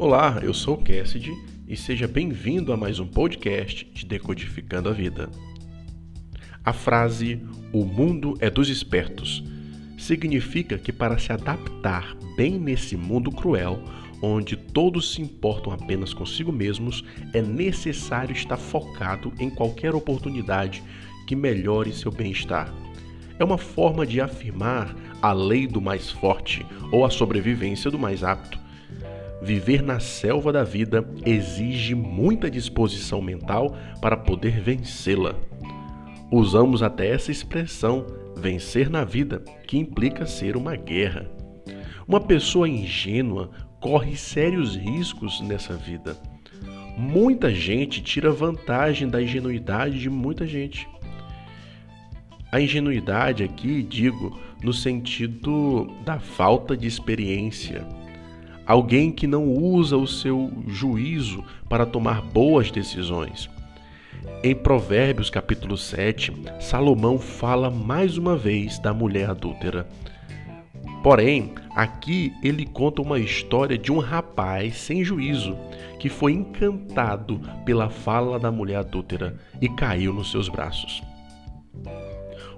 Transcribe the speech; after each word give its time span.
Olá, 0.00 0.38
eu 0.44 0.54
sou 0.54 0.74
o 0.74 0.78
Cassidy 0.80 1.36
e 1.66 1.76
seja 1.76 2.06
bem-vindo 2.06 2.72
a 2.72 2.76
mais 2.76 3.00
um 3.00 3.06
podcast 3.08 3.84
de 3.92 4.06
Decodificando 4.06 4.88
a 4.88 4.92
Vida. 4.92 5.28
A 6.64 6.72
frase 6.72 7.42
O 7.72 7.84
mundo 7.84 8.34
é 8.38 8.48
dos 8.48 8.68
espertos 8.68 9.42
significa 9.98 10.78
que 10.78 10.92
para 10.92 11.18
se 11.18 11.32
adaptar 11.32 12.16
bem 12.36 12.60
nesse 12.60 12.96
mundo 12.96 13.32
cruel, 13.32 13.82
onde 14.22 14.56
todos 14.56 15.14
se 15.14 15.20
importam 15.20 15.72
apenas 15.72 16.14
consigo 16.14 16.52
mesmos, 16.52 17.04
é 17.34 17.42
necessário 17.42 18.32
estar 18.32 18.56
focado 18.56 19.32
em 19.40 19.50
qualquer 19.50 19.96
oportunidade 19.96 20.80
que 21.26 21.34
melhore 21.34 21.92
seu 21.92 22.12
bem-estar. 22.12 22.72
É 23.36 23.42
uma 23.42 23.58
forma 23.58 24.06
de 24.06 24.20
afirmar 24.20 24.94
a 25.20 25.32
lei 25.32 25.66
do 25.66 25.80
mais 25.80 26.08
forte 26.08 26.64
ou 26.92 27.04
a 27.04 27.10
sobrevivência 27.10 27.90
do 27.90 27.98
mais 27.98 28.22
apto. 28.22 28.67
Viver 29.40 29.82
na 29.82 30.00
selva 30.00 30.52
da 30.52 30.64
vida 30.64 31.08
exige 31.24 31.94
muita 31.94 32.50
disposição 32.50 33.22
mental 33.22 33.76
para 34.00 34.16
poder 34.16 34.60
vencê-la. 34.60 35.34
Usamos 36.30 36.82
até 36.82 37.08
essa 37.08 37.30
expressão, 37.30 38.04
vencer 38.36 38.90
na 38.90 39.04
vida, 39.04 39.42
que 39.66 39.78
implica 39.78 40.26
ser 40.26 40.56
uma 40.56 40.74
guerra. 40.76 41.30
Uma 42.06 42.20
pessoa 42.20 42.68
ingênua 42.68 43.50
corre 43.80 44.16
sérios 44.16 44.76
riscos 44.76 45.40
nessa 45.40 45.74
vida. 45.74 46.16
Muita 46.96 47.54
gente 47.54 48.02
tira 48.02 48.32
vantagem 48.32 49.08
da 49.08 49.22
ingenuidade 49.22 50.00
de 50.00 50.10
muita 50.10 50.46
gente. 50.46 50.88
A 52.50 52.60
ingenuidade 52.60 53.44
aqui, 53.44 53.82
digo, 53.82 54.36
no 54.64 54.72
sentido 54.72 55.86
da 56.04 56.18
falta 56.18 56.76
de 56.76 56.88
experiência 56.88 57.86
alguém 58.68 59.10
que 59.10 59.26
não 59.26 59.48
usa 59.48 59.96
o 59.96 60.06
seu 60.06 60.52
juízo 60.66 61.42
para 61.70 61.86
tomar 61.86 62.20
boas 62.20 62.70
decisões. 62.70 63.48
Em 64.44 64.54
Provérbios 64.54 65.30
capítulo 65.30 65.78
7, 65.78 66.34
Salomão 66.60 67.18
fala 67.18 67.70
mais 67.70 68.18
uma 68.18 68.36
vez 68.36 68.78
da 68.78 68.92
mulher 68.92 69.30
adúltera. 69.30 69.88
Porém, 71.02 71.54
aqui 71.74 72.30
ele 72.42 72.66
conta 72.66 73.00
uma 73.00 73.18
história 73.18 73.78
de 73.78 73.90
um 73.90 73.98
rapaz 73.98 74.76
sem 74.76 75.02
juízo 75.02 75.56
que 75.98 76.10
foi 76.10 76.32
encantado 76.32 77.40
pela 77.64 77.88
fala 77.88 78.38
da 78.38 78.52
mulher 78.52 78.76
adúltera 78.76 79.38
e 79.62 79.68
caiu 79.70 80.12
nos 80.12 80.30
seus 80.30 80.48
braços. 80.48 81.02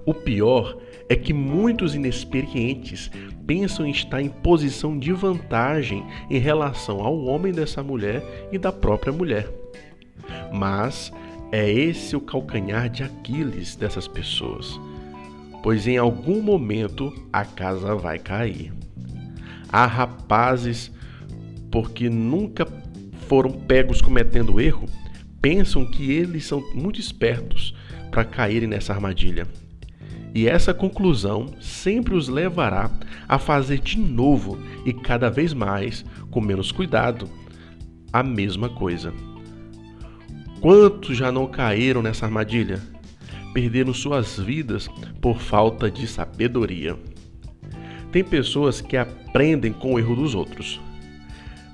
O 0.05 0.13
pior 0.13 0.77
é 1.07 1.15
que 1.15 1.33
muitos 1.33 1.93
inexperientes 1.93 3.11
pensam 3.45 3.85
em 3.85 3.91
estar 3.91 4.21
em 4.21 4.29
posição 4.29 4.97
de 4.97 5.11
vantagem 5.11 6.03
em 6.29 6.39
relação 6.39 7.01
ao 7.01 7.23
homem 7.25 7.51
dessa 7.51 7.83
mulher 7.83 8.23
e 8.51 8.57
da 8.57 8.71
própria 8.71 9.13
mulher. 9.13 9.47
Mas 10.53 11.11
é 11.51 11.69
esse 11.69 12.15
o 12.15 12.21
calcanhar 12.21 12.89
de 12.89 13.03
Aquiles 13.03 13.75
dessas 13.75 14.07
pessoas, 14.07 14.79
pois 15.61 15.85
em 15.85 15.97
algum 15.97 16.41
momento 16.41 17.13
a 17.31 17.43
casa 17.43 17.93
vai 17.95 18.17
cair. 18.17 18.73
Há 19.69 19.85
rapazes, 19.85 20.91
porque 21.69 22.09
nunca 22.09 22.65
foram 23.27 23.51
pegos 23.51 24.01
cometendo 24.01 24.59
erro, 24.59 24.87
pensam 25.41 25.85
que 25.85 26.11
eles 26.11 26.45
são 26.45 26.61
muito 26.73 26.99
espertos 26.99 27.75
para 28.09 28.25
caírem 28.25 28.67
nessa 28.67 28.93
armadilha. 28.93 29.47
E 30.33 30.47
essa 30.47 30.73
conclusão 30.73 31.47
sempre 31.59 32.15
os 32.15 32.29
levará 32.29 32.89
a 33.27 33.37
fazer 33.37 33.79
de 33.79 33.99
novo 33.99 34.57
e 34.85 34.93
cada 34.93 35.29
vez 35.29 35.53
mais, 35.53 36.05
com 36.29 36.39
menos 36.39 36.71
cuidado, 36.71 37.29
a 38.13 38.23
mesma 38.23 38.69
coisa. 38.69 39.13
Quantos 40.61 41.17
já 41.17 41.31
não 41.31 41.47
caíram 41.47 42.01
nessa 42.01 42.25
armadilha? 42.25 42.79
Perderam 43.53 43.93
suas 43.93 44.37
vidas 44.37 44.87
por 45.19 45.39
falta 45.39 45.91
de 45.91 46.07
sabedoria. 46.07 46.97
Tem 48.11 48.23
pessoas 48.23 48.79
que 48.79 48.95
aprendem 48.95 49.73
com 49.73 49.93
o 49.93 49.99
erro 49.99 50.15
dos 50.15 50.35
outros, 50.35 50.79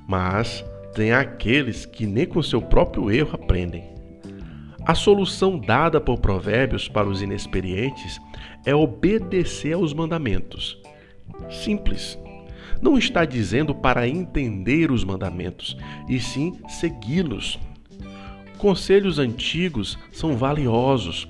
mas 0.07 0.63
tem 0.95 1.11
aqueles 1.11 1.85
que 1.85 2.07
nem 2.07 2.25
com 2.25 2.41
seu 2.41 2.61
próprio 2.61 3.11
erro 3.11 3.31
aprendem. 3.33 3.96
A 4.87 4.95
solução 4.95 5.59
dada 5.59 5.99
por 5.99 6.17
Provérbios 6.17 6.87
para 6.87 7.09
os 7.09 7.21
inexperientes 7.21 8.21
é 8.65 8.73
obedecer 8.73 9.73
aos 9.73 9.93
mandamentos. 9.93 10.81
Simples. 11.49 12.17
Não 12.81 12.97
está 12.97 13.25
dizendo 13.25 13.75
para 13.75 14.07
entender 14.07 14.89
os 14.89 15.03
mandamentos, 15.03 15.75
e 16.07 16.21
sim 16.21 16.57
segui-los. 16.69 17.59
Conselhos 18.57 19.19
antigos 19.19 19.99
são 20.09 20.37
valiosos, 20.37 21.27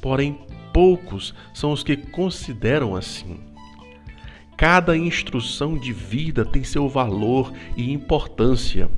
porém 0.00 0.38
poucos 0.72 1.34
são 1.52 1.72
os 1.72 1.82
que 1.82 1.98
consideram 1.98 2.96
assim. 2.96 3.40
Cada 4.56 4.96
instrução 4.96 5.76
de 5.76 5.92
vida 5.92 6.46
tem 6.46 6.64
seu 6.64 6.88
valor 6.88 7.52
e 7.76 7.92
importância. 7.92 8.88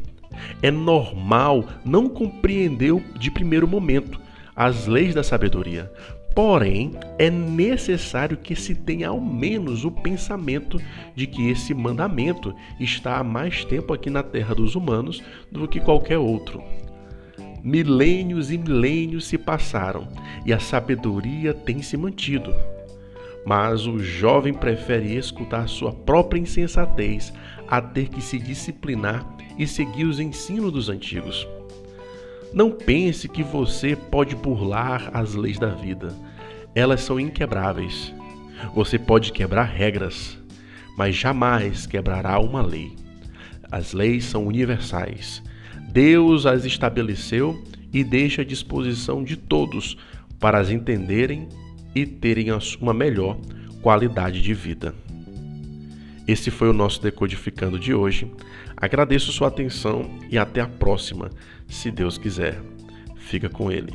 É 0.62 0.70
normal 0.70 1.64
não 1.84 2.08
compreender 2.08 2.94
de 3.18 3.30
primeiro 3.30 3.66
momento 3.66 4.20
as 4.54 4.86
leis 4.86 5.14
da 5.14 5.22
sabedoria. 5.22 5.90
Porém, 6.34 6.92
é 7.18 7.30
necessário 7.30 8.36
que 8.36 8.54
se 8.54 8.74
tenha 8.74 9.08
ao 9.08 9.20
menos 9.20 9.84
o 9.84 9.90
pensamento 9.90 10.80
de 11.14 11.26
que 11.26 11.48
esse 11.48 11.74
mandamento 11.74 12.54
está 12.78 13.18
há 13.18 13.24
mais 13.24 13.64
tempo 13.64 13.92
aqui 13.92 14.08
na 14.08 14.22
terra 14.22 14.54
dos 14.54 14.76
humanos 14.76 15.22
do 15.50 15.66
que 15.66 15.80
qualquer 15.80 16.18
outro. 16.18 16.62
Milênios 17.62 18.52
e 18.52 18.58
milênios 18.58 19.26
se 19.26 19.36
passaram 19.36 20.06
e 20.46 20.52
a 20.52 20.60
sabedoria 20.60 21.52
tem 21.52 21.82
se 21.82 21.96
mantido. 21.96 22.54
Mas 23.44 23.86
o 23.86 23.98
jovem 23.98 24.54
prefere 24.54 25.16
escutar 25.16 25.68
sua 25.68 25.92
própria 25.92 26.38
insensatez 26.38 27.32
a 27.66 27.80
ter 27.80 28.08
que 28.08 28.20
se 28.20 28.38
disciplinar 28.38 29.24
e 29.58 29.66
seguir 29.66 30.04
os 30.04 30.20
ensinos 30.20 30.72
dos 30.72 30.88
antigos. 30.88 31.46
Não 32.52 32.70
pense 32.70 33.28
que 33.28 33.42
você 33.42 33.94
pode 33.94 34.34
burlar 34.34 35.10
as 35.12 35.34
leis 35.34 35.58
da 35.58 35.68
vida. 35.68 36.14
Elas 36.74 37.00
são 37.02 37.18
inquebráveis. 37.18 38.14
Você 38.74 38.98
pode 38.98 39.32
quebrar 39.32 39.64
regras, 39.64 40.38
mas 40.96 41.14
jamais 41.14 41.86
quebrará 41.86 42.38
uma 42.38 42.62
lei. 42.62 42.96
As 43.70 43.92
leis 43.92 44.24
são 44.24 44.46
universais. 44.46 45.42
Deus 45.90 46.46
as 46.46 46.64
estabeleceu 46.64 47.62
e 47.92 48.02
deixa 48.02 48.42
à 48.42 48.44
disposição 48.44 49.22
de 49.22 49.36
todos 49.36 49.96
para 50.38 50.58
as 50.58 50.70
entenderem 50.70 51.48
e 51.94 52.06
terem 52.06 52.46
uma 52.80 52.94
melhor 52.94 53.38
qualidade 53.82 54.40
de 54.40 54.54
vida. 54.54 54.94
Esse 56.28 56.50
foi 56.50 56.68
o 56.68 56.74
nosso 56.74 57.00
Decodificando 57.00 57.78
de 57.78 57.94
hoje. 57.94 58.30
Agradeço 58.76 59.32
sua 59.32 59.48
atenção 59.48 60.18
e 60.30 60.36
até 60.36 60.60
a 60.60 60.68
próxima, 60.68 61.30
se 61.66 61.90
Deus 61.90 62.18
quiser. 62.18 62.60
Fica 63.16 63.48
com 63.48 63.72
Ele. 63.72 63.94